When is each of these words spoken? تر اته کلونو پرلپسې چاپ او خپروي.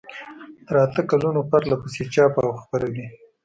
تر 0.67 0.75
اته 0.85 1.01
کلونو 1.09 1.41
پرلپسې 1.51 2.03
چاپ 2.13 2.33
او 2.43 2.49
خپروي. 2.61 3.05